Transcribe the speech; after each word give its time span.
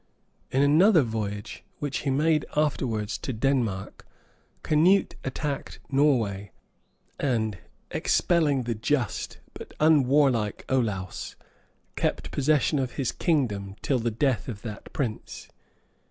{1028.} 0.49 0.63
In 0.63 0.71
another 0.75 1.01
voyage, 1.03 1.63
which 1.77 1.97
he 1.99 2.09
made 2.09 2.43
afterwards 2.57 3.19
to 3.19 3.31
Denmark, 3.31 4.03
Canute 4.63 5.13
attacked 5.23 5.79
Norway, 5.91 6.49
and 7.19 7.59
expelling 7.91 8.63
the 8.63 8.73
just 8.73 9.37
but 9.53 9.75
unwarlike 9.79 10.65
Olaus, 10.69 11.35
kept 11.95 12.31
possession 12.31 12.79
of 12.79 12.93
his 12.93 13.11
kingdom 13.11 13.75
till 13.83 13.99
the 13.99 14.09
death 14.09 14.47
of 14.47 14.63
that 14.63 14.91
prince. 14.91 15.49